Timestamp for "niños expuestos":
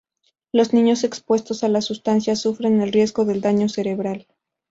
0.73-1.63